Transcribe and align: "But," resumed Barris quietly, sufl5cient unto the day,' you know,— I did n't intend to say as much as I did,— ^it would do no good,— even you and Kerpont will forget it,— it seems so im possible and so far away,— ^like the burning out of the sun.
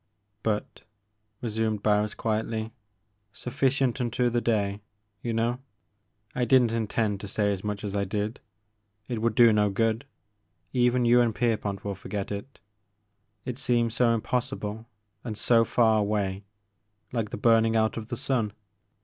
"But," 0.41 0.81
resumed 1.41 1.83
Barris 1.83 2.15
quietly, 2.15 2.71
sufl5cient 3.35 4.01
unto 4.01 4.31
the 4.31 4.41
day,' 4.41 4.81
you 5.21 5.31
know,— 5.31 5.59
I 6.35 6.43
did 6.43 6.63
n't 6.63 6.71
intend 6.71 7.19
to 7.19 7.27
say 7.27 7.53
as 7.53 7.63
much 7.63 7.83
as 7.83 7.95
I 7.95 8.03
did,— 8.03 8.39
^it 9.11 9.19
would 9.19 9.35
do 9.35 9.53
no 9.53 9.69
good,— 9.69 10.05
even 10.73 11.05
you 11.05 11.21
and 11.21 11.35
Kerpont 11.35 11.83
will 11.85 11.93
forget 11.93 12.31
it,— 12.31 12.59
it 13.45 13.59
seems 13.59 13.93
so 13.93 14.11
im 14.11 14.21
possible 14.21 14.87
and 15.23 15.37
so 15.37 15.63
far 15.63 15.99
away,— 15.99 16.45
^like 17.13 17.29
the 17.29 17.37
burning 17.37 17.75
out 17.75 17.95
of 17.95 18.09
the 18.09 18.17
sun. 18.17 18.53